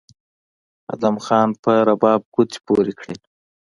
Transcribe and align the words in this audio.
ادم 0.93 1.15
خان 1.25 1.49
په 1.63 1.71
رباب 1.87 2.21
ګوتې 2.33 2.59
پورې 2.65 2.93
کړې 2.99 3.15